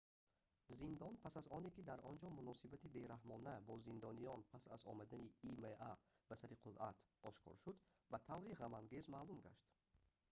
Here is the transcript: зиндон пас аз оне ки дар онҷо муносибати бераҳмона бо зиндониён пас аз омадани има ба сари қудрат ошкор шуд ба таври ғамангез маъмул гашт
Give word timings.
зиндон 0.77 1.13
пас 1.23 1.33
аз 1.41 1.47
оне 1.57 1.69
ки 1.75 1.81
дар 1.89 1.99
онҷо 2.11 2.27
муносибати 2.37 2.91
бераҳмона 2.95 3.53
бо 3.67 3.73
зиндониён 3.85 4.41
пас 4.51 4.63
аз 4.75 4.81
омадани 4.91 5.29
има 5.51 5.71
ба 6.29 6.35
сари 6.41 6.55
қудрат 6.63 6.97
ошкор 7.29 7.55
шуд 7.63 7.77
ба 8.11 8.17
таври 8.27 8.57
ғамангез 8.61 9.05
маъмул 9.15 9.39
гашт 9.47 9.63